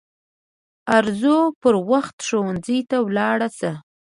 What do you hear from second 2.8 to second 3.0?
ته